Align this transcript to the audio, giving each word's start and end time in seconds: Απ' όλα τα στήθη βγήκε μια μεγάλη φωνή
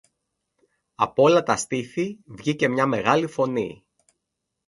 Απ' 0.95 1.19
όλα 1.19 1.43
τα 1.43 1.55
στήθη 1.55 2.19
βγήκε 2.25 2.67
μια 2.69 2.85
μεγάλη 2.85 3.27
φωνή 3.27 3.85